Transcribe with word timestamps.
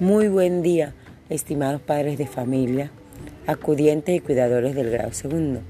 Muy 0.00 0.26
buen 0.26 0.62
día, 0.62 0.92
estimados 1.28 1.80
padres 1.80 2.18
de 2.18 2.26
familia, 2.26 2.90
acudientes 3.46 4.16
y 4.16 4.18
cuidadores 4.18 4.74
del 4.74 4.90
grado 4.90 5.12
segundo. 5.12 5.60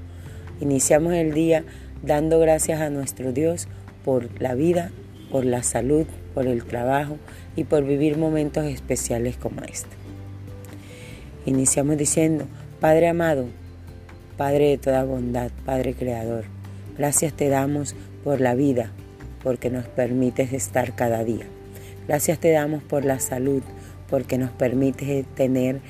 Iniciamos 0.59 1.13
el 1.13 1.31
día 1.31 1.63
dando 2.01 2.39
gracias 2.39 2.81
a 2.81 2.89
nuestro 2.89 3.33
Dios 3.33 3.67
por 4.03 4.41
la 4.41 4.55
vida, 4.55 4.89
por 5.29 5.45
la 5.45 5.61
salud, 5.61 6.07
por 6.33 6.47
el 6.47 6.65
trabajo 6.65 7.19
y 7.55 7.65
por 7.65 7.85
vivir 7.85 8.17
momentos 8.17 8.65
especiales 8.65 9.37
como 9.37 9.61
este. 9.61 9.95
Iniciamos 11.45 11.95
diciendo, 11.95 12.47
Padre 12.79 13.09
amado, 13.09 13.45
Padre 14.37 14.69
de 14.69 14.79
toda 14.79 15.03
bondad, 15.03 15.51
Padre 15.65 15.93
creador, 15.93 16.45
gracias 16.97 17.31
te 17.33 17.47
damos 17.47 17.95
por 18.23 18.41
la 18.41 18.55
vida, 18.55 18.89
porque 19.43 19.69
nos 19.69 19.85
permites 19.85 20.51
estar 20.51 20.95
cada 20.95 21.23
día. 21.23 21.45
Gracias 22.07 22.39
te 22.39 22.51
damos 22.51 22.83
por 22.83 23.05
la 23.05 23.19
salud, 23.19 23.61
porque 24.09 24.37
nos 24.37 24.51
permite 24.51 25.25
tener 25.35 25.81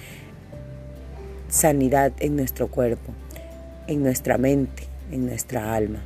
sanidad 1.50 2.12
en 2.20 2.36
nuestro 2.36 2.68
cuerpo, 2.68 3.14
en 3.88 4.04
nuestra 4.04 4.38
mente, 4.38 4.84
en 5.12 5.26
nuestra 5.26 5.74
alma. 5.74 6.00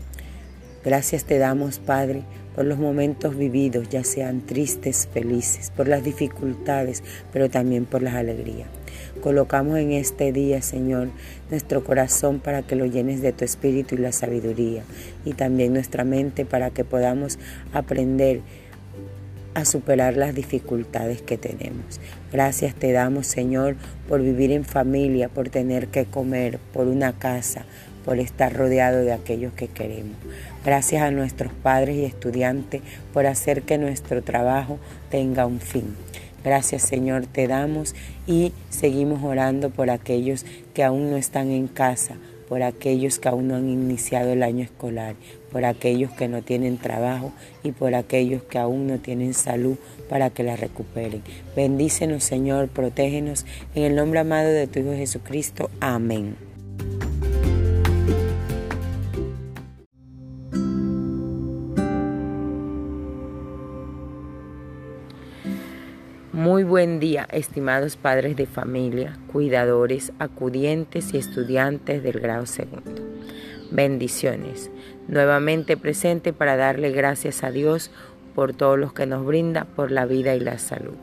Gracias 0.84 1.26
te 1.26 1.38
damos, 1.38 1.80
Padre, 1.80 2.24
por 2.56 2.66
los 2.66 2.78
momentos 2.78 3.38
vividos, 3.38 3.90
ya 3.90 4.04
sean 4.04 4.42
tristes, 4.42 5.08
felices, 5.12 5.72
por 5.76 5.88
las 5.88 6.04
dificultades, 6.04 7.04
pero 7.32 7.50
también 7.50 7.86
por 7.86 8.02
las 8.02 8.16
alegrías. 8.16 8.68
Colocamos 9.22 9.78
en 9.78 9.92
este 9.92 10.32
día, 10.32 10.62
Señor, 10.62 11.10
nuestro 11.50 11.84
corazón 11.84 12.40
para 12.40 12.62
que 12.62 12.76
lo 12.76 12.86
llenes 12.86 13.22
de 13.22 13.34
tu 13.34 13.44
espíritu 13.44 13.96
y 13.96 14.00
la 14.00 14.12
sabiduría, 14.12 14.84
y 15.26 15.34
también 15.34 15.74
nuestra 15.74 16.04
mente 16.04 16.46
para 16.46 16.70
que 16.70 16.86
podamos 16.86 17.40
aprender 17.74 18.42
a 19.54 19.66
superar 19.66 20.16
las 20.16 20.36
dificultades 20.36 21.22
que 21.22 21.38
tenemos. 21.38 22.00
Gracias 22.32 22.76
te 22.76 22.92
damos, 22.92 23.28
Señor, 23.28 23.76
por 24.08 24.22
vivir 24.22 24.52
en 24.52 24.66
familia, 24.66 25.30
por 25.30 25.50
tener 25.50 25.88
que 25.88 26.06
comer, 26.06 26.60
por 26.74 26.88
una 26.88 27.14
casa, 27.14 27.66
por 28.06 28.20
estar 28.20 28.54
rodeado 28.54 29.02
de 29.02 29.14
aquellos 29.14 29.54
que 29.54 29.68
queremos. 29.68 30.18
Gracias 30.66 31.02
a 31.02 31.12
nuestros 31.12 31.52
padres 31.54 31.98
y 31.98 32.06
estudiantes 32.06 32.82
por 33.14 33.26
hacer 33.26 33.64
que 33.64 33.78
nuestro 33.78 34.22
trabajo 34.22 34.78
tenga 35.10 35.46
un 35.46 35.60
fin. 35.60 35.96
Gracias 36.44 36.84
Señor 36.84 37.26
te 37.26 37.48
damos 37.48 37.96
y 38.26 38.54
seguimos 38.70 39.24
orando 39.24 39.70
por 39.70 39.90
aquellos 39.90 40.46
que 40.74 40.84
aún 40.84 41.12
no 41.12 41.18
están 41.18 41.52
en 41.52 41.68
casa, 41.68 42.16
por 42.50 42.64
aquellos 42.64 43.20
que 43.20 43.30
aún 43.30 43.48
no 43.48 43.56
han 43.56 43.70
iniciado 43.70 44.34
el 44.34 44.44
año 44.44 44.64
escolar, 44.64 45.16
por 45.52 45.64
aquellos 45.64 46.12
que 46.12 46.28
no 46.28 46.42
tienen 46.42 46.78
trabajo 46.78 47.32
y 47.64 47.72
por 47.72 47.96
aquellos 47.96 48.44
que 48.44 48.58
aún 48.58 48.88
no 48.88 48.98
tienen 48.98 49.34
salud 49.34 49.78
para 50.10 50.32
que 50.32 50.44
la 50.44 50.56
recuperen. 50.56 51.22
Bendícenos 51.56 52.24
Señor, 52.24 52.68
protégenos 52.68 53.46
en 53.76 53.84
el 53.84 53.96
nombre 53.96 54.20
amado 54.20 54.50
de 54.50 54.68
tu 54.68 54.80
Hijo 54.80 54.94
Jesucristo. 54.94 55.70
Amén. 55.80 56.49
Buen 66.70 67.00
día, 67.00 67.28
estimados 67.32 67.98
padres 67.98 68.36
de 68.36 68.46
familia, 68.46 69.18
cuidadores, 69.32 70.14
acudientes 70.20 71.16
y 71.16 71.18
estudiantes 71.18 72.04
del 72.04 72.20
grado 72.20 72.46
segundo. 72.46 72.92
Bendiciones. 73.72 74.70
Nuevamente 75.08 75.78
presente 75.78 76.32
para 76.32 76.58
darle 76.58 76.92
gracias 76.92 77.44
a 77.44 77.50
Dios 77.50 77.90
por 78.36 78.54
todos 78.54 78.78
los 78.78 78.94
que 78.94 79.08
nos 79.08 79.26
brinda, 79.26 79.66
por 79.66 79.90
la 79.90 80.06
vida 80.06 80.36
y 80.36 80.40
la 80.42 80.60
salud. 80.60 80.94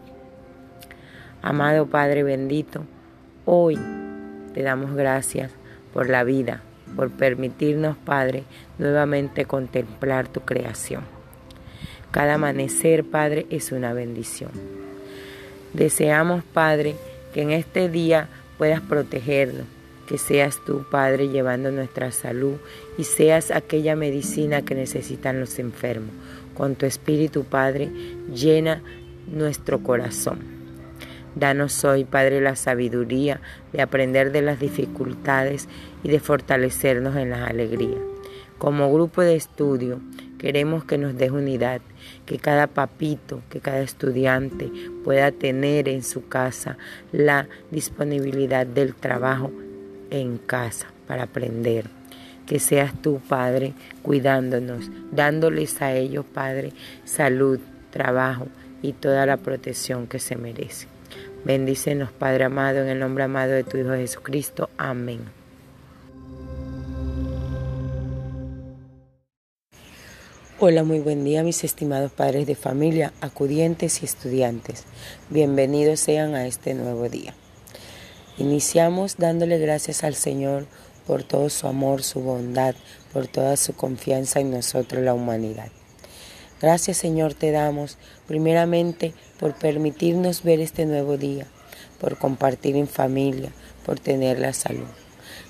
Amado 1.42 1.86
Padre 1.86 2.22
bendito, 2.22 2.84
hoy 3.44 3.76
te 4.54 4.62
damos 4.62 4.94
gracias 4.94 5.50
por 5.92 6.08
la 6.08 6.22
vida, 6.22 6.62
por 6.94 7.10
permitirnos, 7.10 7.96
Padre, 7.96 8.44
nuevamente 8.78 9.46
contemplar 9.46 10.28
tu 10.28 10.42
creación. 10.42 11.02
Cada 12.12 12.34
amanecer, 12.34 13.04
Padre, 13.04 13.46
es 13.50 13.72
una 13.72 13.92
bendición. 13.92 14.85
Deseamos, 15.72 16.42
Padre, 16.44 16.96
que 17.32 17.42
en 17.42 17.50
este 17.50 17.88
día 17.88 18.28
puedas 18.58 18.80
protegernos, 18.80 19.66
que 20.06 20.18
seas 20.18 20.60
tú, 20.64 20.84
Padre, 20.90 21.28
llevando 21.28 21.70
nuestra 21.70 22.12
salud 22.12 22.54
y 22.96 23.04
seas 23.04 23.50
aquella 23.50 23.96
medicina 23.96 24.62
que 24.62 24.74
necesitan 24.74 25.40
los 25.40 25.58
enfermos. 25.58 26.10
Con 26.54 26.74
tu 26.74 26.86
Espíritu, 26.86 27.44
Padre, 27.44 27.90
llena 28.32 28.82
nuestro 29.26 29.82
corazón. 29.82 30.56
Danos 31.34 31.84
hoy, 31.84 32.04
Padre, 32.04 32.40
la 32.40 32.56
sabiduría 32.56 33.40
de 33.74 33.82
aprender 33.82 34.32
de 34.32 34.40
las 34.40 34.58
dificultades 34.58 35.68
y 36.02 36.08
de 36.08 36.18
fortalecernos 36.18 37.14
en 37.16 37.28
las 37.28 37.50
alegrías. 37.50 38.00
Como 38.56 38.90
grupo 38.90 39.20
de 39.20 39.36
estudio, 39.36 40.00
Queremos 40.38 40.84
que 40.84 40.98
nos 40.98 41.16
des 41.16 41.30
unidad, 41.30 41.80
que 42.26 42.38
cada 42.38 42.66
papito, 42.66 43.42
que 43.50 43.60
cada 43.60 43.80
estudiante 43.80 44.70
pueda 45.04 45.32
tener 45.32 45.88
en 45.88 46.02
su 46.02 46.28
casa 46.28 46.76
la 47.12 47.48
disponibilidad 47.70 48.66
del 48.66 48.94
trabajo 48.94 49.50
en 50.10 50.38
casa 50.38 50.88
para 51.06 51.24
aprender. 51.24 51.86
Que 52.46 52.60
seas 52.60 52.92
tú, 53.02 53.20
Padre, 53.28 53.72
cuidándonos, 54.02 54.90
dándoles 55.10 55.82
a 55.82 55.94
ellos, 55.94 56.24
Padre, 56.24 56.72
salud, 57.04 57.58
trabajo 57.90 58.46
y 58.82 58.92
toda 58.92 59.26
la 59.26 59.36
protección 59.36 60.06
que 60.06 60.18
se 60.18 60.36
merece. 60.36 60.86
Bendícenos, 61.44 62.12
Padre 62.12 62.44
amado, 62.44 62.82
en 62.82 62.88
el 62.88 62.98
nombre 62.98 63.24
amado 63.24 63.52
de 63.52 63.64
tu 63.64 63.78
Hijo 63.78 63.94
Jesucristo. 63.94 64.68
Amén. 64.76 65.35
Hola, 70.58 70.84
muy 70.84 71.00
buen 71.00 71.22
día 71.22 71.42
mis 71.42 71.64
estimados 71.64 72.12
padres 72.12 72.46
de 72.46 72.54
familia, 72.54 73.12
acudientes 73.20 74.00
y 74.00 74.06
estudiantes. 74.06 74.84
Bienvenidos 75.28 76.00
sean 76.00 76.34
a 76.34 76.46
este 76.46 76.72
nuevo 76.72 77.10
día. 77.10 77.34
Iniciamos 78.38 79.18
dándole 79.18 79.58
gracias 79.58 80.02
al 80.02 80.14
Señor 80.14 80.64
por 81.06 81.24
todo 81.24 81.50
su 81.50 81.66
amor, 81.66 82.02
su 82.02 82.20
bondad, 82.20 82.74
por 83.12 83.26
toda 83.26 83.58
su 83.58 83.74
confianza 83.74 84.40
en 84.40 84.50
nosotros, 84.50 85.04
la 85.04 85.12
humanidad. 85.12 85.68
Gracias 86.62 86.96
Señor 86.96 87.34
te 87.34 87.50
damos 87.50 87.98
primeramente 88.26 89.12
por 89.38 89.54
permitirnos 89.56 90.42
ver 90.42 90.60
este 90.60 90.86
nuevo 90.86 91.18
día, 91.18 91.46
por 92.00 92.16
compartir 92.16 92.76
en 92.76 92.88
familia, 92.88 93.50
por 93.84 94.00
tener 94.00 94.38
la 94.38 94.54
salud. 94.54 94.88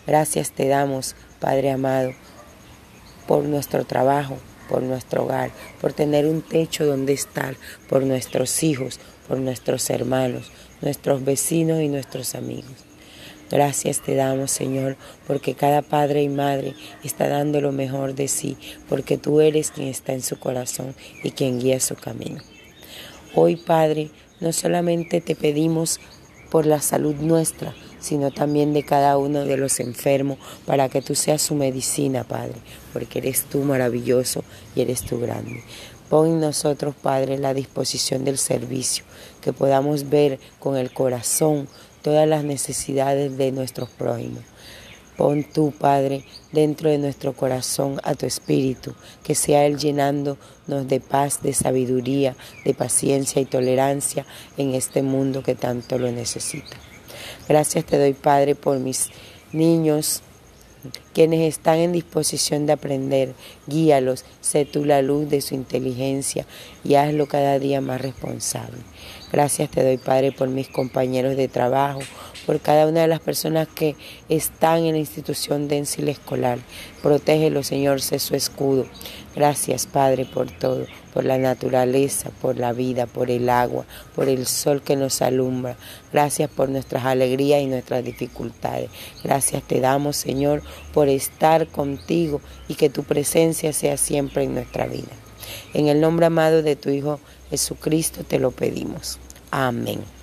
Gracias 0.05 0.51
te 0.51 0.67
damos, 0.67 1.15
Padre 1.39 1.71
amado, 1.71 2.11
por 3.29 3.45
nuestro 3.45 3.85
trabajo, 3.85 4.37
por 4.69 4.83
nuestro 4.83 5.25
hogar, 5.25 5.51
por 5.81 5.93
tener 5.93 6.27
un 6.27 6.43
techo 6.43 6.87
donde 6.87 7.13
estar, 7.13 7.57
por 7.89 8.03
nuestros 8.03 8.63
hijos, 8.63 9.01
por 9.29 9.39
nuestros 9.39 9.89
hermanos, 9.91 10.51
nuestros 10.81 11.25
vecinos 11.25 11.81
y 11.81 11.89
nuestros 11.89 12.35
amigos. 12.35 12.87
Gracias 13.51 14.01
te 14.01 14.17
damos, 14.17 14.51
Señor, 14.51 14.97
porque 15.27 15.55
cada 15.55 15.83
padre 15.83 16.23
y 16.23 16.29
madre 16.29 16.75
está 17.05 17.29
dando 17.29 17.61
lo 17.61 17.71
mejor 17.71 18.15
de 18.15 18.27
sí, 18.27 18.57
porque 18.89 19.19
tú 19.19 19.41
eres 19.41 19.71
quien 19.71 19.87
está 19.87 20.13
en 20.15 20.23
su 20.23 20.39
corazón 20.39 20.97
y 21.23 21.31
quien 21.31 21.61
guía 21.61 21.79
su 21.79 21.95
camino. 21.95 22.43
Hoy, 23.35 23.57
Padre, 23.57 24.11
no 24.41 24.53
solamente 24.53 25.21
te 25.21 25.37
pedimos 25.37 26.01
por 26.51 26.67
la 26.67 26.81
salud 26.81 27.15
nuestra, 27.17 27.75
sino 28.07 28.31
también 28.31 28.73
de 28.73 28.85
cada 28.85 29.19
uno 29.19 29.45
de 29.45 29.57
los 29.57 29.81
enfermos, 29.81 30.39
para 30.65 30.89
que 30.89 31.03
tú 31.03 31.17
seas 31.17 31.43
su 31.43 31.57
medicina, 31.57 32.23
Padre, 32.23 32.55
porque 32.93 33.19
eres 33.19 33.45
tú 33.45 33.63
maravilloso 33.63 34.45
y 34.77 34.83
eres 34.83 35.03
tú 35.03 35.19
grande. 35.19 35.65
Pon 36.09 36.29
en 36.29 36.41
nosotros, 36.41 36.95
Padre, 36.95 37.37
la 37.37 37.53
disposición 37.53 38.25
del 38.25 38.39
servicio, 38.39 39.05
que 39.41 39.53
podamos 39.53 40.09
ver 40.09 40.39
con 40.61 40.77
el 40.77 40.93
corazón 40.93 41.69
todas 42.03 42.29
las 42.29 42.45
necesidades 42.45 43.37
de 43.37 43.51
nuestros 43.51 43.89
prójimos. 43.89 44.45
Pon 45.17 45.45
tú, 45.53 45.73
Padre, 45.73 46.25
dentro 46.53 46.91
de 46.91 46.99
nuestro 46.99 47.33
corazón 47.33 48.01
a 48.05 48.15
tu 48.15 48.25
Espíritu, 48.25 48.95
que 49.25 49.35
sea 49.35 49.67
Él 49.67 49.79
llenándonos 49.79 50.87
de 50.87 51.01
paz, 51.01 51.43
de 51.43 51.55
sabiduría, 51.55 52.37
de 52.65 52.73
paciencia 52.73 53.43
y 53.43 53.47
tolerancia 53.47 54.25
en 54.57 54.75
este 54.75 55.03
mundo 55.03 55.43
que 55.43 55.57
tanto 55.57 55.99
lo 55.99 56.13
necesita. 56.13 56.77
Gracias 57.49 57.85
te 57.85 57.99
doy, 57.99 58.15
Padre, 58.15 58.55
por 58.55 58.79
mis 58.79 59.11
niños, 59.53 60.23
quienes 61.13 61.41
están 61.41 61.79
en 61.79 61.93
disposición 61.93 62.67
de 62.67 62.73
aprender. 62.73 63.35
Guíalos, 63.67 64.25
sé 64.41 64.65
tú 64.65 64.85
la 64.85 65.03
luz 65.03 65.29
de 65.29 65.41
su 65.41 65.55
inteligencia 65.55 66.47
y 66.85 66.95
hazlo 66.95 67.27
cada 67.27 67.59
día 67.59 67.81
más 67.81 68.01
responsable. 68.01 68.79
Gracias 69.33 69.71
te 69.71 69.83
doy, 69.83 69.99
Padre, 69.99 70.33
por 70.33 70.49
mis 70.49 70.69
compañeros 70.69 71.37
de 71.37 71.49
trabajo, 71.49 72.01
por 72.47 72.61
cada 72.61 72.87
una 72.87 73.03
de 73.03 73.09
las 73.09 73.21
personas 73.21 73.67
que 73.67 73.97
están 74.29 74.85
en 74.85 74.93
la 74.93 74.99
institución 74.99 75.69
de 75.69 75.79
ensile 75.79 76.13
escolar. 76.13 76.59
Protégelo, 77.03 77.63
Señor, 77.63 78.01
sé 78.01 78.21
su 78.21 78.37
escudo. 78.37 78.87
Gracias, 79.35 79.87
Padre, 79.87 80.25
por 80.25 80.51
todo, 80.51 80.87
por 81.13 81.25
la 81.25 81.37
naturaleza, 81.37 82.31
por 82.41 82.57
la 82.57 82.73
vida, 82.73 83.07
por 83.07 83.31
el 83.31 83.51
agua, 83.51 83.85
por 84.15 84.29
el 84.29 84.47
sol 84.47 84.81
que 84.81 84.97
nos 84.97 85.21
alumbra. 85.21 85.77
Gracias 86.13 86.49
por 86.49 86.71
nuestras 86.71 87.05
alegrías 87.05 87.61
y 87.61 87.67
nuestras 87.67 88.03
dificultades. 88.05 88.89
Gracias 89.23 89.63
te 89.65 89.81
damos, 89.81 90.17
Señor, 90.17 90.63
por 90.95 91.09
estar 91.09 91.67
contigo 91.67 92.41
y 92.69 92.77
que 92.77 92.89
tu 92.89 93.03
presencia 93.03 93.73
sea 93.73 93.97
siempre 93.97 94.45
en 94.45 94.55
nuestra 94.55 94.87
vida. 94.87 95.13
En 95.75 95.89
el 95.89 96.01
nombre 96.01 96.27
amado 96.27 96.63
de 96.63 96.77
tu 96.77 96.91
Hijo 96.91 97.21
Jesucristo 97.51 98.25
te 98.25 98.39
lo 98.39 98.51
pedimos. 98.51 99.19
Amén. 99.51 100.16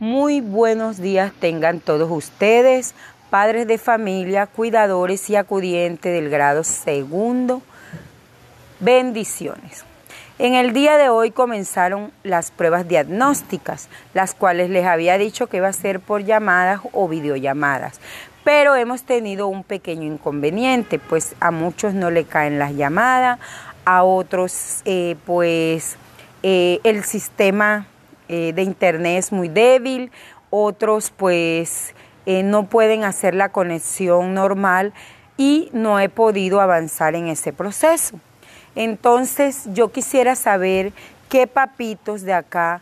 Muy 0.00 0.40
buenos 0.40 0.98
días 0.98 1.32
tengan 1.38 1.78
todos 1.78 2.10
ustedes, 2.10 2.96
padres 3.30 3.68
de 3.68 3.78
familia, 3.78 4.48
cuidadores 4.48 5.30
y 5.30 5.36
acudientes 5.36 6.12
del 6.12 6.30
grado 6.30 6.64
segundo. 6.64 7.62
Bendiciones. 8.80 9.84
En 10.40 10.54
el 10.54 10.72
día 10.72 10.96
de 10.96 11.10
hoy 11.10 11.30
comenzaron 11.30 12.10
las 12.24 12.50
pruebas 12.50 12.88
diagnósticas, 12.88 13.88
las 14.14 14.34
cuales 14.34 14.68
les 14.68 14.84
había 14.84 15.16
dicho 15.16 15.46
que 15.46 15.58
iba 15.58 15.68
a 15.68 15.72
ser 15.72 16.00
por 16.00 16.24
llamadas 16.24 16.80
o 16.90 17.06
videollamadas. 17.06 18.00
Pero 18.42 18.74
hemos 18.74 19.04
tenido 19.04 19.46
un 19.46 19.62
pequeño 19.62 20.12
inconveniente, 20.12 20.98
pues 20.98 21.36
a 21.38 21.52
muchos 21.52 21.94
no 21.94 22.10
le 22.10 22.24
caen 22.24 22.58
las 22.58 22.74
llamadas, 22.74 23.38
a 23.84 24.02
otros 24.02 24.80
eh, 24.86 25.14
pues 25.24 25.98
eh, 26.42 26.80
el 26.82 27.04
sistema 27.04 27.86
eh, 28.28 28.52
de 28.54 28.62
internet 28.62 29.18
es 29.18 29.32
muy 29.32 29.48
débil, 29.48 30.10
otros 30.50 31.10
pues 31.10 31.94
no 32.26 32.64
pueden 32.70 33.04
hacer 33.04 33.34
la 33.34 33.50
conexión 33.50 34.32
normal 34.32 34.94
y 35.36 35.68
no 35.74 36.00
he 36.00 36.08
podido 36.08 36.62
avanzar 36.62 37.14
en 37.14 37.28
ese 37.28 37.52
proceso. 37.52 38.18
Entonces 38.74 39.64
yo 39.74 39.92
quisiera 39.92 40.34
saber 40.34 40.92
qué 41.28 41.46
papitos 41.46 42.22
de 42.22 42.32
acá 42.32 42.80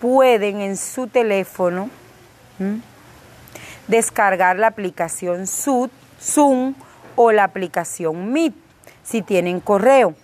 pueden 0.00 0.60
en 0.60 0.76
su 0.76 1.06
teléfono 1.06 1.90
descargar 3.86 4.58
la 4.58 4.68
aplicación 4.68 5.46
Zoom 5.46 6.74
o 7.16 7.32
la 7.32 7.44
aplicación 7.44 8.32
Meet 8.32 8.54
si 9.02 9.22
tienen 9.22 9.60
correo. 9.60 10.14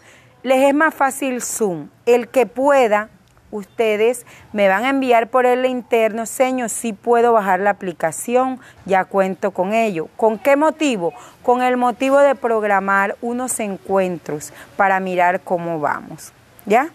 Les 0.43 0.69
es 0.69 0.75
más 0.75 0.95
fácil 0.95 1.43
Zoom. 1.43 1.89
El 2.07 2.29
que 2.29 2.47
pueda, 2.47 3.09
ustedes 3.51 4.27
me 4.53 4.69
van 4.69 4.85
a 4.85 4.91
enviar 4.91 5.29
por 5.29 5.47
el 5.47 5.67
interno, 5.67 6.27
señor, 6.27 6.71
si 6.71 6.93
puedo 6.93 7.33
bajar 7.33 7.61
la 7.61 7.71
aplicación, 7.71 8.61
ya 8.85 9.05
cuento 9.05 9.51
con 9.53 9.73
ello. 9.73 10.09
¿Con 10.17 10.39
qué 10.39 10.57
motivo? 10.57 11.13
Con 11.43 11.63
el 11.63 11.77
motivo 11.77 12.19
de 12.19 12.35
programar 12.35 13.17
unos 13.21 13.61
encuentros 13.61 14.53
para 14.77 15.01
mirar 15.01 15.41
cómo 15.41 15.81
vamos. 15.81 16.33
¿Ya? 16.67 16.91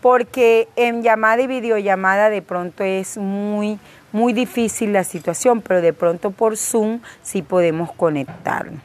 Porque 0.00 0.68
en 0.76 1.02
llamada 1.02 1.42
y 1.42 1.46
videollamada 1.46 2.30
de 2.30 2.42
pronto 2.42 2.84
es 2.84 3.16
muy, 3.16 3.78
muy 4.12 4.32
difícil 4.32 4.92
la 4.92 5.04
situación, 5.04 5.60
pero 5.60 5.80
de 5.80 5.92
pronto 5.92 6.30
por 6.30 6.56
Zoom 6.56 7.00
sí 7.22 7.42
podemos 7.42 7.92
conectarnos. 7.92 8.80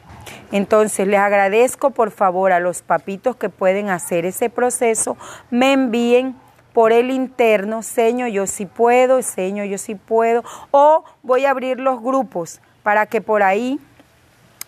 Entonces 0.52 1.06
les 1.08 1.18
agradezco 1.18 1.90
por 1.90 2.10
favor 2.10 2.52
a 2.52 2.60
los 2.60 2.82
papitos 2.82 3.36
que 3.36 3.48
pueden 3.48 3.90
hacer 3.90 4.24
ese 4.24 4.50
proceso, 4.50 5.16
me 5.50 5.72
envíen 5.72 6.36
por 6.74 6.92
el 6.92 7.10
interno, 7.10 7.82
seño 7.82 8.26
yo 8.26 8.46
sí 8.48 8.66
puedo, 8.66 9.22
seño 9.22 9.64
yo 9.64 9.78
sí 9.78 9.94
puedo, 9.94 10.42
o 10.72 11.04
voy 11.22 11.46
a 11.46 11.50
abrir 11.50 11.78
los 11.78 12.02
grupos 12.02 12.60
para 12.82 13.06
que 13.06 13.20
por 13.20 13.44
ahí 13.44 13.78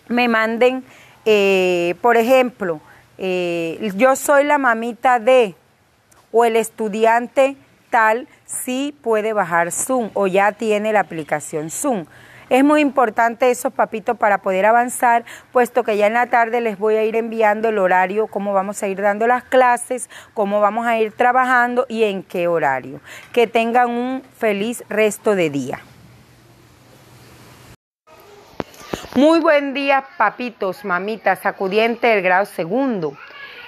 me 0.07 0.29
manden, 0.29 0.85
eh, 1.25 1.95
por 2.01 2.15
ejemplo, 2.15 2.79
eh, 3.17 3.91
yo 3.95 4.15
soy 4.15 4.45
la 4.45 4.57
mamita 4.57 5.19
de, 5.19 5.53
o 6.31 6.45
el 6.45 6.55
estudiante 6.55 7.57
tal, 7.89 8.29
sí 8.45 8.95
puede 9.01 9.33
bajar 9.33 9.73
Zoom 9.73 10.09
o 10.13 10.27
ya 10.27 10.53
tiene 10.53 10.93
la 10.93 11.01
aplicación 11.01 11.69
Zoom. 11.69 12.05
Es 12.49 12.63
muy 12.63 12.79
importante 12.79 13.51
eso, 13.51 13.71
papito, 13.71 14.15
para 14.15 14.37
poder 14.37 14.65
avanzar, 14.65 15.25
puesto 15.51 15.83
que 15.83 15.97
ya 15.97 16.07
en 16.07 16.13
la 16.13 16.27
tarde 16.27 16.61
les 16.61 16.79
voy 16.79 16.95
a 16.95 17.03
ir 17.03 17.17
enviando 17.17 17.67
el 17.67 17.77
horario, 17.77 18.27
cómo 18.27 18.53
vamos 18.53 18.81
a 18.83 18.87
ir 18.87 19.01
dando 19.01 19.27
las 19.27 19.43
clases, 19.43 20.09
cómo 20.33 20.61
vamos 20.61 20.87
a 20.87 20.97
ir 20.97 21.11
trabajando 21.11 21.85
y 21.89 22.03
en 22.03 22.23
qué 22.23 22.47
horario. 22.47 23.01
Que 23.33 23.47
tengan 23.47 23.89
un 23.89 24.23
feliz 24.37 24.83
resto 24.87 25.35
de 25.35 25.49
día. 25.49 25.81
Muy 29.15 29.41
buen 29.41 29.73
día, 29.73 30.05
papitos, 30.17 30.85
mamitas, 30.85 31.45
acudiente 31.45 32.07
del 32.07 32.21
grado 32.21 32.45
segundo. 32.45 33.17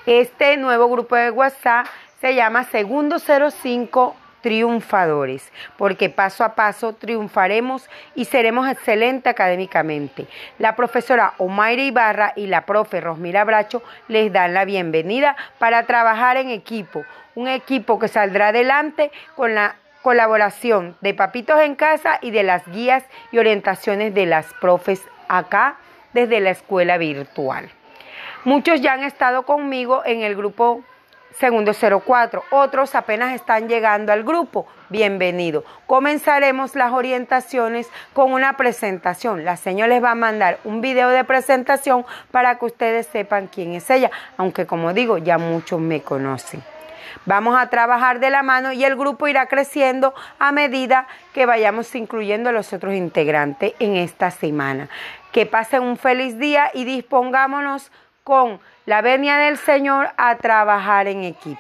Este 0.06 0.56
nuevo 0.56 0.88
grupo 0.88 1.18
de 1.18 1.32
WhatsApp 1.32 1.88
se 2.22 2.34
llama 2.34 2.64
Segundo 2.64 3.18
05 3.20 4.16
triunfadores, 4.42 5.52
porque 5.78 6.10
paso 6.10 6.44
a 6.44 6.56
paso 6.56 6.94
triunfaremos 6.94 7.90
y 8.16 8.26
seremos 8.26 8.70
excelentes 8.70 9.32
académicamente. 9.32 10.28
La 10.58 10.76
profesora 10.76 11.34
Omaira 11.38 11.82
Ibarra 11.82 12.34
y 12.36 12.48
la 12.48 12.66
profe 12.66 13.02
Rosmira 13.02 13.44
Bracho 13.44 13.84
les 14.08 14.32
dan 14.32 14.54
la 14.54 14.66
bienvenida 14.66 15.36
para 15.58 15.86
trabajar 15.86 16.38
en 16.38 16.50
equipo, 16.50 17.04
un 17.36 17.48
equipo 17.48 18.00
que 18.00 18.08
saldrá 18.08 18.50
adelante 18.50 19.12
con 19.36 19.56
la 19.56 19.76
colaboración 20.02 20.96
de 21.02 21.14
Papitos 21.14 21.60
en 21.60 21.76
Casa 21.76 22.20
y 22.22 22.32
de 22.32 22.44
las 22.44 22.66
guías 22.68 23.04
y 23.32 23.38
orientaciones 23.38 24.14
de 24.14 24.26
las 24.26 24.54
profes 24.56 25.02
acá 25.28 25.78
desde 26.14 26.40
la 26.40 26.52
escuela 26.52 26.98
virtual. 26.98 27.70
Muchos 28.46 28.82
ya 28.82 28.94
han 28.94 29.04
estado 29.04 29.44
conmigo 29.44 30.02
en 30.06 30.22
el 30.22 30.36
grupo 30.36 30.82
segundo 31.38 31.74
04. 31.74 32.44
Otros 32.52 32.96
apenas 32.96 33.34
están 33.34 33.68
llegando 33.68 34.12
al 34.12 34.24
grupo. 34.24 34.68
Bienvenido. 34.90 35.64
Comenzaremos 35.88 36.76
las 36.76 36.92
orientaciones 36.92 37.90
con 38.14 38.32
una 38.32 38.58
presentación. 38.58 39.46
La 39.46 39.58
señora 39.58 39.90
les 39.90 40.04
va 40.04 40.12
a 40.12 40.16
mandar 40.16 40.60
un 40.64 40.82
video 40.82 41.10
de 41.10 41.24
presentación 41.24 42.06
para 42.32 42.58
que 42.58 42.66
ustedes 42.66 43.08
sepan 43.08 43.48
quién 43.48 43.74
es 43.74 43.90
ella, 43.90 44.12
aunque 44.38 44.66
como 44.66 44.94
digo, 44.94 45.18
ya 45.18 45.38
muchos 45.38 45.80
me 45.80 46.02
conocen. 46.02 46.64
Vamos 47.26 47.58
a 47.58 47.70
trabajar 47.70 48.20
de 48.20 48.30
la 48.30 48.44
mano 48.44 48.72
y 48.72 48.84
el 48.84 48.96
grupo 48.96 49.28
irá 49.28 49.48
creciendo 49.48 50.14
a 50.38 50.52
medida 50.52 51.08
que 51.34 51.46
vayamos 51.46 51.94
incluyendo 51.96 52.50
a 52.50 52.54
los 52.54 52.72
otros 52.74 52.94
integrantes 52.94 53.74
en 53.80 53.96
esta 53.96 54.32
semana. 54.32 54.90
Que 55.32 55.46
pasen 55.46 55.84
un 55.84 55.98
feliz 55.98 56.40
día 56.40 56.72
y 56.74 56.86
dispongámonos 56.86 57.92
con 58.30 58.60
la 58.86 59.02
venia 59.02 59.38
del 59.40 59.58
Señor 59.58 60.10
a 60.16 60.38
trabajar 60.38 61.08
en 61.08 61.24
equipo. 61.24 61.60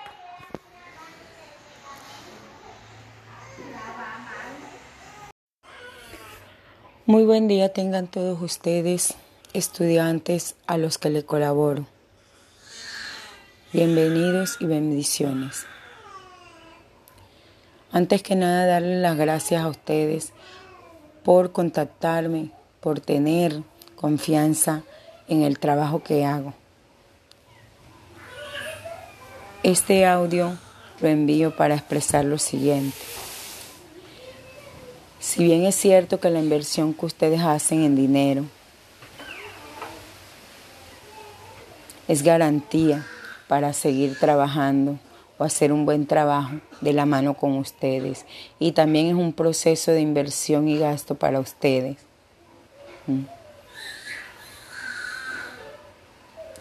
Muy 7.07 7.23
buen 7.23 7.47
día 7.47 7.73
tengan 7.73 8.05
todos 8.05 8.39
ustedes, 8.43 9.15
estudiantes 9.53 10.55
a 10.67 10.77
los 10.77 10.99
que 10.99 11.09
le 11.09 11.25
colaboro. 11.25 11.87
Bienvenidos 13.73 14.57
y 14.59 14.67
bendiciones. 14.67 15.65
Antes 17.91 18.21
que 18.21 18.35
nada, 18.35 18.67
darle 18.67 19.01
las 19.01 19.17
gracias 19.17 19.63
a 19.63 19.69
ustedes 19.69 20.33
por 21.23 21.51
contactarme, 21.51 22.51
por 22.79 22.99
tener 22.99 23.63
confianza 23.95 24.83
en 25.29 25.41
el 25.41 25.57
trabajo 25.57 26.03
que 26.03 26.25
hago. 26.25 26.58
Este 29.63 30.05
audio 30.05 30.57
lo 31.01 31.09
envío 31.09 31.53
para 31.53 31.75
expresar 31.75 32.23
lo 32.23 32.37
siguiente. 32.37 32.95
Si 35.19 35.43
bien 35.43 35.65
es 35.65 35.75
cierto 35.75 36.21
que 36.21 36.29
la 36.29 36.39
inversión 36.39 36.93
que 36.93 37.05
ustedes 37.05 37.41
hacen 37.41 37.83
en 37.83 37.93
dinero 37.97 38.45
es 42.07 42.23
garantía 42.23 43.05
para 43.49 43.73
seguir 43.73 44.17
trabajando 44.17 44.97
o 45.37 45.43
hacer 45.43 45.73
un 45.73 45.85
buen 45.85 46.07
trabajo 46.07 46.61
de 46.79 46.93
la 46.93 47.05
mano 47.05 47.33
con 47.33 47.57
ustedes. 47.57 48.25
Y 48.59 48.71
también 48.71 49.07
es 49.07 49.15
un 49.15 49.33
proceso 49.33 49.91
de 49.91 49.99
inversión 49.99 50.69
y 50.69 50.77
gasto 50.77 51.15
para 51.15 51.41
ustedes. 51.41 51.97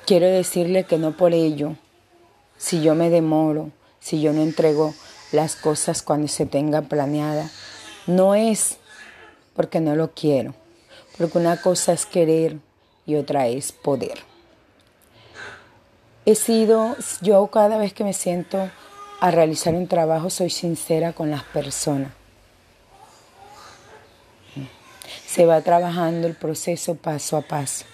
Quiero 0.04 0.26
decirle 0.26 0.82
que 0.82 0.98
no 0.98 1.12
por 1.12 1.32
ello 1.32 1.76
si 2.58 2.82
yo 2.82 2.94
me 2.94 3.08
demoro, 3.08 3.70
si 4.00 4.20
yo 4.20 4.32
no 4.32 4.42
entrego 4.42 4.92
las 5.32 5.56
cosas 5.56 6.02
cuando 6.02 6.28
se 6.28 6.44
tenga 6.44 6.82
planeada, 6.82 7.50
no 8.06 8.34
es 8.34 8.76
porque 9.54 9.80
no 9.80 9.94
lo 9.96 10.12
quiero, 10.12 10.54
porque 11.16 11.38
una 11.38 11.60
cosa 11.60 11.92
es 11.92 12.04
querer 12.04 12.58
y 13.06 13.14
otra 13.14 13.46
es 13.46 13.72
poder. 13.72 14.18
He 16.26 16.34
sido, 16.34 16.94
yo 17.22 17.46
cada 17.46 17.78
vez 17.78 17.94
que 17.94 18.04
me 18.04 18.12
siento 18.12 18.70
a 19.20 19.30
realizar 19.30 19.74
un 19.74 19.88
trabajo, 19.88 20.28
soy 20.30 20.50
sincera 20.50 21.12
con 21.12 21.30
las 21.30 21.42
personas. 21.44 22.12
Se 25.26 25.46
va 25.46 25.60
trabajando 25.62 26.26
el 26.26 26.34
proceso 26.34 26.96
paso 26.96 27.36
a 27.36 27.42
paso. 27.42 27.84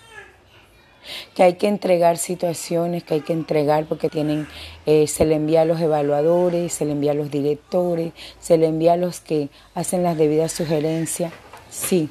Que 1.34 1.42
hay 1.42 1.54
que 1.54 1.68
entregar 1.68 2.18
situaciones, 2.18 3.04
que 3.04 3.14
hay 3.14 3.20
que 3.20 3.32
entregar 3.32 3.86
porque 3.86 4.08
tienen, 4.08 4.46
eh, 4.86 5.06
se 5.06 5.24
le 5.24 5.36
envía 5.36 5.62
a 5.62 5.64
los 5.64 5.80
evaluadores, 5.80 6.72
se 6.72 6.84
le 6.84 6.92
envía 6.92 7.12
a 7.12 7.14
los 7.14 7.30
directores, 7.30 8.12
se 8.40 8.58
le 8.58 8.66
envía 8.66 8.94
a 8.94 8.96
los 8.96 9.20
que 9.20 9.48
hacen 9.74 10.02
las 10.02 10.16
debidas 10.16 10.52
sugerencias, 10.52 11.32
sí, 11.70 12.08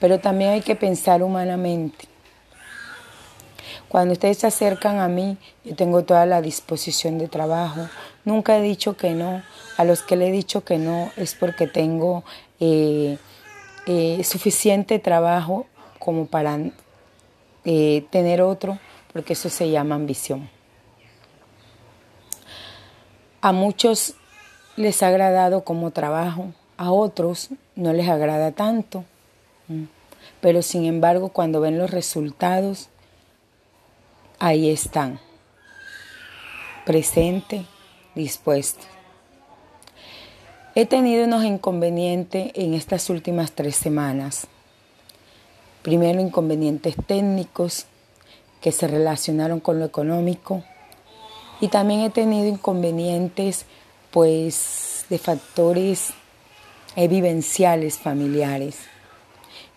pero 0.00 0.20
también 0.20 0.50
hay 0.50 0.60
que 0.60 0.76
pensar 0.76 1.22
humanamente. 1.22 2.08
Cuando 3.88 4.12
ustedes 4.14 4.38
se 4.38 4.48
acercan 4.48 4.98
a 4.98 5.08
mí, 5.08 5.36
yo 5.64 5.76
tengo 5.76 6.02
toda 6.02 6.26
la 6.26 6.42
disposición 6.42 7.16
de 7.16 7.28
trabajo. 7.28 7.88
Nunca 8.24 8.58
he 8.58 8.60
dicho 8.60 8.96
que 8.96 9.10
no. 9.10 9.42
A 9.76 9.84
los 9.84 10.02
que 10.02 10.16
le 10.16 10.28
he 10.28 10.32
dicho 10.32 10.64
que 10.64 10.78
no 10.78 11.12
es 11.16 11.36
porque 11.36 11.68
tengo 11.68 12.24
eh, 12.58 13.18
eh, 13.86 14.24
suficiente 14.24 14.98
trabajo 14.98 15.66
como 15.98 16.26
para 16.26 16.58
eh, 17.64 18.06
tener 18.10 18.42
otro, 18.42 18.78
porque 19.12 19.32
eso 19.34 19.48
se 19.48 19.70
llama 19.70 19.94
ambición. 19.94 20.48
A 23.40 23.52
muchos 23.52 24.14
les 24.76 25.02
ha 25.02 25.08
agradado 25.08 25.64
como 25.64 25.90
trabajo, 25.90 26.52
a 26.76 26.90
otros 26.90 27.50
no 27.76 27.92
les 27.92 28.08
agrada 28.08 28.52
tanto, 28.52 29.04
pero 30.40 30.62
sin 30.62 30.84
embargo 30.84 31.28
cuando 31.28 31.60
ven 31.60 31.78
los 31.78 31.90
resultados, 31.90 32.88
ahí 34.38 34.70
están, 34.70 35.20
presente, 36.84 37.64
dispuesto. 38.14 38.84
He 40.74 40.86
tenido 40.86 41.24
unos 41.24 41.44
inconvenientes 41.44 42.50
en 42.54 42.74
estas 42.74 43.08
últimas 43.08 43.52
tres 43.52 43.76
semanas. 43.76 44.48
Primero 45.84 46.18
inconvenientes 46.18 46.96
técnicos 47.06 47.84
que 48.62 48.72
se 48.72 48.88
relacionaron 48.88 49.60
con 49.60 49.78
lo 49.78 49.84
económico 49.84 50.64
y 51.60 51.68
también 51.68 52.00
he 52.00 52.08
tenido 52.08 52.48
inconvenientes 52.48 53.66
pues 54.10 55.04
de 55.10 55.18
factores 55.18 56.14
eh, 56.96 57.06
vivenciales 57.06 57.98
familiares. 57.98 58.78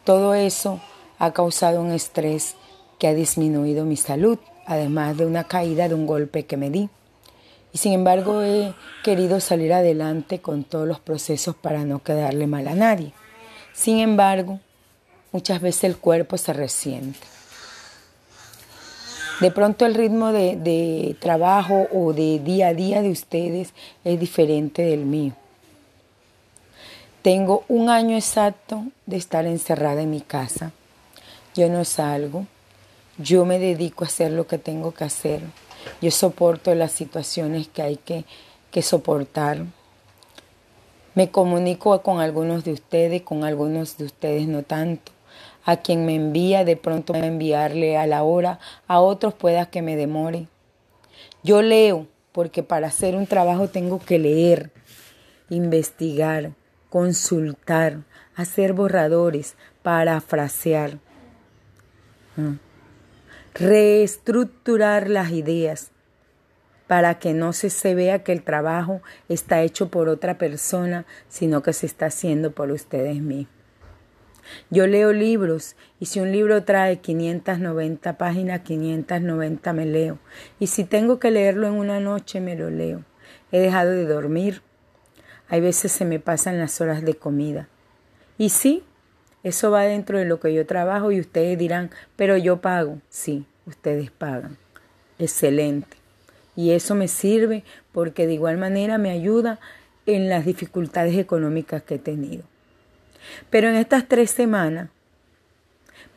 Todo 0.06 0.34
eso 0.34 0.80
ha 1.20 1.34
causado 1.34 1.82
un 1.82 1.92
estrés 1.92 2.56
que 3.00 3.10
ha 3.10 3.14
disminuido 3.14 3.84
mi 3.84 3.98
salud, 3.98 4.40
además 4.66 5.18
de 5.18 5.26
una 5.26 5.44
caída 5.44 5.90
de 5.90 5.96
un 5.96 6.08
golpe 6.08 6.46
que 6.46 6.56
me 6.56 6.70
di. 6.70 6.90
Y 7.74 7.80
sin 7.80 7.92
embargo 7.92 8.44
he 8.44 8.74
querido 9.04 9.42
salir 9.42 9.74
adelante 9.74 10.40
con 10.40 10.64
todos 10.64 10.88
los 10.88 11.02
procesos 11.02 11.54
para 11.54 11.84
no 11.84 12.02
quedarle 12.02 12.48
mal 12.48 12.70
a 12.70 12.76
nadie. 12.76 13.12
Sin 13.74 14.00
embargo, 14.00 14.62
muchas 15.38 15.62
veces 15.62 15.84
el 15.84 15.98
cuerpo 15.98 16.36
se 16.36 16.52
resiente. 16.52 17.20
De 19.40 19.52
pronto 19.52 19.86
el 19.86 19.94
ritmo 19.94 20.32
de, 20.32 21.16
trabajo 21.20 21.86
o 21.94 22.12
de 22.12 22.40
día 22.40 22.70
a 22.70 22.74
día 22.74 23.04
de 23.04 23.12
ustedes 23.12 23.76
es 24.04 24.20
diferente 24.20 24.82
del 24.82 25.06
mío. 25.06 25.34
Tengo 27.22 27.66
un 27.68 27.92
año 27.92 28.16
exacto 28.16 28.86
de 29.06 29.18
estar 29.18 29.46
encerrada 29.46 30.02
en 30.02 30.10
mi 30.10 30.22
casa. 30.22 30.72
Yo 31.54 31.70
no 31.70 31.86
salgo. 31.86 32.48
Yo 33.20 33.46
me 33.46 33.60
dedico 33.60 34.06
a 34.06 34.08
hacer 34.08 34.32
lo 34.32 34.48
que 34.48 34.58
tengo 34.58 34.92
que 34.92 35.04
hacer. 35.04 35.42
Yo 36.02 36.10
soporto 36.10 36.74
las 36.74 36.94
situaciones 36.94 37.68
que 37.68 37.84
hay 37.84 37.98
que, 37.98 38.26
que 38.72 38.82
soportar. 38.82 39.66
Me 41.14 41.30
comunico 41.30 42.02
con 42.02 42.22
algunos 42.22 42.64
de 42.64 42.72
ustedes, 42.74 43.22
con 43.22 43.44
algunos 43.44 43.98
de 43.98 44.06
ustedes 44.06 44.48
no 44.48 44.64
tanto 44.64 45.12
a 45.68 45.76
quien 45.76 46.06
me 46.06 46.16
envía, 46.16 46.64
de 46.64 46.78
pronto 46.78 47.14
a 47.14 47.20
enviarle 47.20 47.98
a 47.98 48.08
la 48.08 48.24
hora, 48.24 48.58
a 48.88 49.02
otros 49.02 49.34
pueda 49.34 49.66
que 49.66 49.82
me 49.82 49.98
demore. 49.98 50.48
Yo 51.44 51.62
leo, 51.62 52.08
porque 52.32 52.64
para 52.64 52.88
hacer 52.88 53.18
un 53.18 53.28
trabajo 53.28 53.68
tengo 53.68 54.00
que 54.00 54.18
leer, 54.18 54.72
investigar, 55.50 56.54
consultar, 56.90 58.06
hacer 58.34 58.72
borradores, 58.72 59.56
parafrasear, 59.84 61.00
reestructurar 63.54 65.10
las 65.10 65.32
ideas 65.32 65.92
para 66.88 67.20
que 67.20 67.34
no 67.34 67.52
se, 67.52 67.70
se 67.70 67.94
vea 67.94 68.24
que 68.24 68.32
el 68.32 68.42
trabajo 68.42 69.02
está 69.28 69.62
hecho 69.64 69.90
por 69.90 70.08
otra 70.08 70.38
persona, 70.38 71.06
sino 71.28 71.62
que 71.62 71.74
se 71.74 71.88
está 71.88 72.06
haciendo 72.06 72.54
por 72.54 72.72
ustedes 72.72 73.22
mismos. 73.22 73.57
Yo 74.70 74.88
leo 74.88 75.14
libros 75.14 75.76
y 76.00 76.06
si 76.08 76.20
un 76.20 76.32
libro 76.32 76.64
trae 76.64 77.00
590 77.00 78.18
páginas, 78.18 78.62
590 78.62 79.74
me 79.74 79.86
leo. 79.86 80.20
Y 80.60 80.68
si 80.68 80.84
tengo 80.84 81.20
que 81.20 81.32
leerlo 81.32 81.68
en 81.68 81.74
una 81.74 82.00
noche, 82.00 82.40
me 82.40 82.56
lo 82.56 82.70
leo. 82.70 83.04
He 83.52 83.60
dejado 83.60 83.92
de 83.92 84.06
dormir. 84.06 84.62
Hay 85.50 85.62
veces 85.62 85.92
se 85.92 86.06
me 86.06 86.20
pasan 86.20 86.60
las 86.60 86.82
horas 86.82 87.04
de 87.04 87.16
comida. 87.16 87.68
Y 88.38 88.50
sí, 88.50 88.84
eso 89.44 89.72
va 89.72 89.84
dentro 89.84 90.20
de 90.20 90.26
lo 90.26 90.40
que 90.40 90.54
yo 90.54 90.66
trabajo 90.66 91.12
y 91.12 91.20
ustedes 91.20 91.58
dirán, 91.58 91.92
pero 92.16 92.38
yo 92.38 92.62
pago. 92.62 93.00
Sí, 93.10 93.46
ustedes 93.66 94.12
pagan. 94.12 94.58
Excelente. 95.20 95.98
Y 96.56 96.72
eso 96.72 96.96
me 96.96 97.08
sirve 97.08 97.64
porque 97.92 98.28
de 98.28 98.34
igual 98.34 98.58
manera 98.58 98.98
me 98.98 99.12
ayuda 99.12 99.60
en 100.06 100.28
las 100.28 100.46
dificultades 100.46 101.18
económicas 101.18 101.84
que 101.84 101.96
he 101.96 102.00
tenido. 102.00 102.44
Pero 103.50 103.70
en 103.70 103.76
estas 103.76 104.08
tres 104.08 104.32
semanas 104.32 104.90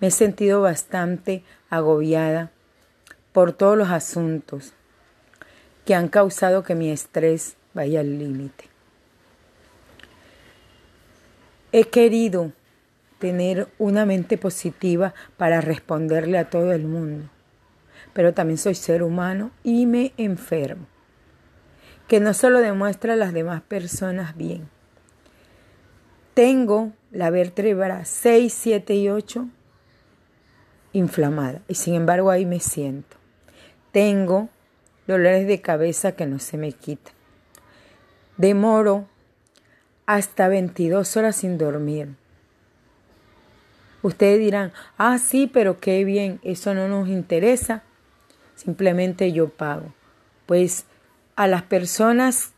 me 0.01 0.09
he 0.09 0.11
sentido 0.11 0.63
bastante 0.63 1.43
agobiada 1.69 2.51
por 3.33 3.53
todos 3.53 3.77
los 3.77 3.91
asuntos 3.91 4.73
que 5.85 5.95
han 5.95 6.09
causado 6.09 6.63
que 6.63 6.75
mi 6.75 6.91
estrés 6.91 7.57
vaya 7.75 8.01
al 8.01 8.19
límite. 8.19 8.65
He 11.73 11.85
querido 11.85 12.53
tener 13.19 13.69
una 13.79 14.07
mente 14.07 14.39
positiva 14.39 15.15
para 15.37 15.61
responderle 15.61 16.39
a 16.39 16.51
todo 16.51 16.73
el 16.73 16.85
mundo, 16.85 17.29
pero 18.13 18.35
también 18.35 18.59
soy 18.59 18.75
ser 18.75 19.03
humano 19.03 19.53
y 19.63 19.87
me 19.87 20.13
enfermo, 20.17 20.87
que 22.09 22.19
no 22.19 22.35
solo 22.35 22.61
demuestra 22.61 23.13
a 23.13 23.17
las 23.17 23.33
demás 23.33 23.63
personas 23.63 24.37
bien. 24.37 24.69
Tengo 26.35 26.93
la 27.11 27.31
vértebra 27.31 28.05
6, 28.05 28.53
7 28.53 28.95
y 28.95 29.09
8 29.09 29.49
inflamada 30.93 31.61
y 31.69 31.75
sin 31.75 31.95
embargo 31.95 32.31
ahí 32.31 32.47
me 32.47 32.61
siento. 32.61 33.17
Tengo 33.93 34.49
dolores 35.07 35.47
de 35.47 35.61
cabeza 35.61 36.13
que 36.13 36.27
no 36.27 36.39
se 36.39 36.57
me 36.57 36.73
quitan. 36.73 37.15
Demoro 38.37 39.07
hasta 40.07 40.49
22 40.49 41.17
horas 41.17 41.37
sin 41.37 41.59
dormir. 41.59 42.09
Ustedes 44.03 44.39
dirán, 44.39 44.73
ah, 44.97 45.19
sí, 45.19 45.49
pero 45.53 45.79
qué 45.79 46.05
bien, 46.05 46.41
eso 46.43 46.73
no 46.75 46.89
nos 46.89 47.09
interesa, 47.09 47.83
simplemente 48.55 49.31
yo 49.33 49.51
pago. 49.51 49.93
Pues 50.47 50.87
a 51.37 51.47
las 51.47 51.63
personas 51.63 52.53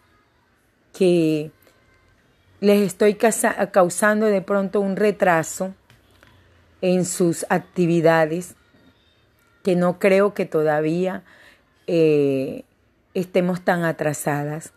que 0.93 1.51
les 2.63 2.81
estoy 2.81 3.17
causando 3.17 4.27
de 4.27 4.41
pronto 4.41 4.81
un 4.81 4.95
retraso 4.95 5.75
en 6.81 7.05
sus 7.05 7.45
actividades 7.49 8.55
que 9.65 9.75
no 9.75 9.99
creo 9.99 10.33
que 10.33 10.47
todavía 10.47 11.25
eh, 11.89 12.63
estemos 13.15 13.63
tan 13.63 13.85
atrasadas. 13.85 14.73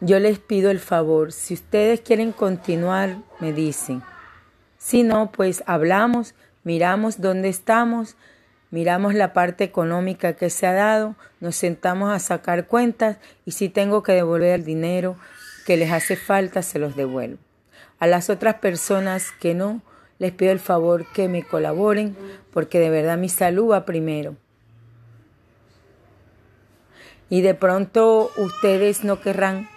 Yo 0.00 0.18
les 0.18 0.40
pido 0.40 0.72
el 0.72 0.80
favor, 0.80 1.30
si 1.30 1.54
ustedes 1.54 2.00
quieren 2.00 2.32
continuar, 2.32 3.18
me 3.38 3.52
dicen. 3.52 4.02
Si 4.78 5.04
no, 5.04 5.30
pues 5.30 5.62
hablamos, 5.66 6.34
miramos 6.64 7.20
dónde 7.20 7.48
estamos, 7.48 8.16
miramos 8.72 9.14
la 9.14 9.32
parte 9.32 9.62
económica 9.62 10.32
que 10.32 10.50
se 10.50 10.66
ha 10.66 10.72
dado, 10.72 11.14
nos 11.38 11.54
sentamos 11.54 12.12
a 12.12 12.18
sacar 12.18 12.66
cuentas 12.66 13.18
y 13.44 13.52
si 13.52 13.68
tengo 13.68 14.02
que 14.02 14.14
devolver 14.14 14.54
el 14.54 14.64
dinero, 14.64 15.16
que 15.62 15.76
les 15.76 15.92
hace 15.92 16.16
falta 16.16 16.62
se 16.62 16.78
los 16.78 16.96
devuelvo. 16.96 17.38
A 17.98 18.06
las 18.06 18.30
otras 18.30 18.56
personas 18.56 19.30
que 19.32 19.54
no, 19.54 19.80
les 20.18 20.32
pido 20.32 20.52
el 20.52 20.60
favor 20.60 21.06
que 21.12 21.28
me 21.28 21.42
colaboren 21.42 22.16
porque 22.52 22.78
de 22.78 22.90
verdad 22.90 23.18
mi 23.18 23.28
salud 23.28 23.72
va 23.72 23.84
primero. 23.84 24.36
Y 27.28 27.40
de 27.40 27.54
pronto 27.54 28.30
ustedes 28.36 29.02
no 29.02 29.20
querrán, 29.20 29.68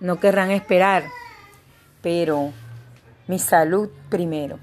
no 0.00 0.20
querrán 0.20 0.50
esperar, 0.50 1.04
pero 2.00 2.52
mi 3.26 3.38
salud 3.38 3.90
primero. 4.08 4.58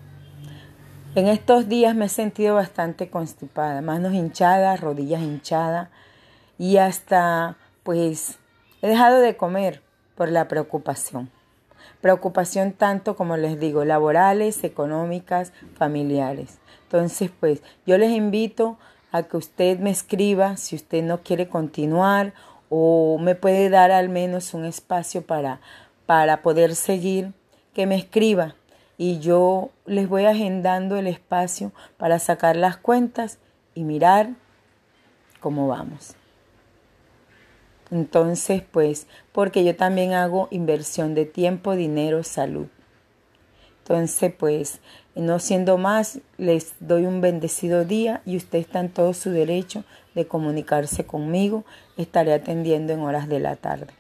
En 1.15 1.27
estos 1.27 1.69
días 1.69 1.93
me 1.95 2.05
he 2.05 2.09
sentido 2.09 2.55
bastante 2.55 3.09
constipada, 3.09 3.81
manos 3.81 4.13
hinchadas, 4.13 4.79
rodillas 4.79 5.21
hinchadas 5.21 5.89
y 6.57 6.77
hasta 6.77 7.55
pues 7.83 8.39
he 8.81 8.87
dejado 8.87 9.19
de 9.19 9.37
comer 9.37 9.82
por 10.15 10.29
la 10.29 10.47
preocupación. 10.47 11.29
Preocupación 12.01 12.73
tanto 12.73 13.15
como 13.15 13.37
les 13.37 13.59
digo, 13.59 13.85
laborales, 13.85 14.63
económicas, 14.63 15.53
familiares. 15.75 16.59
Entonces, 16.83 17.31
pues 17.39 17.61
yo 17.85 17.97
les 17.97 18.11
invito 18.11 18.77
a 19.11 19.23
que 19.23 19.37
usted 19.37 19.79
me 19.79 19.89
escriba 19.89 20.57
si 20.57 20.75
usted 20.75 21.03
no 21.03 21.21
quiere 21.21 21.47
continuar 21.47 22.33
o 22.69 23.17
me 23.19 23.35
puede 23.35 23.69
dar 23.69 23.91
al 23.91 24.09
menos 24.09 24.53
un 24.53 24.65
espacio 24.65 25.21
para, 25.21 25.59
para 26.05 26.41
poder 26.41 26.75
seguir, 26.75 27.31
que 27.73 27.85
me 27.85 27.95
escriba 27.95 28.55
y 28.97 29.19
yo 29.19 29.71
les 29.85 30.07
voy 30.07 30.25
agendando 30.25 30.97
el 30.97 31.07
espacio 31.07 31.71
para 31.97 32.19
sacar 32.19 32.55
las 32.55 32.77
cuentas 32.77 33.39
y 33.75 33.83
mirar 33.83 34.29
cómo 35.39 35.67
vamos. 35.67 36.15
Entonces, 37.91 38.63
pues, 38.69 39.07
porque 39.31 39.63
yo 39.63 39.75
también 39.75 40.13
hago 40.13 40.47
inversión 40.51 41.13
de 41.15 41.25
tiempo, 41.25 41.75
dinero, 41.75 42.23
salud. 42.23 42.67
Entonces, 43.79 44.33
pues, 44.37 44.79
no 45.15 45.39
siendo 45.39 45.77
más, 45.77 46.19
les 46.37 46.73
doy 46.79 47.05
un 47.05 47.21
bendecido 47.21 47.85
día 47.85 48.21
y 48.25 48.37
usted 48.37 48.59
está 48.59 48.79
en 48.79 48.89
todo 48.89 49.13
su 49.13 49.29
derecho 49.29 49.83
de 50.15 50.25
comunicarse 50.25 51.05
conmigo. 51.05 51.65
Estaré 51.97 52.33
atendiendo 52.33 52.93
en 52.93 53.01
horas 53.01 53.27
de 53.27 53.39
la 53.39 53.55
tarde. 53.55 53.93